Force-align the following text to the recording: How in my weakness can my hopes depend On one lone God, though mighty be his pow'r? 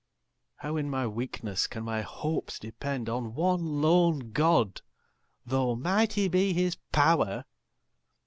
How 0.55 0.77
in 0.77 0.89
my 0.89 1.05
weakness 1.05 1.67
can 1.67 1.83
my 1.83 2.01
hopes 2.01 2.57
depend 2.57 3.07
On 3.07 3.35
one 3.35 3.63
lone 3.83 4.31
God, 4.31 4.81
though 5.45 5.75
mighty 5.75 6.27
be 6.27 6.53
his 6.53 6.75
pow'r? 6.91 7.45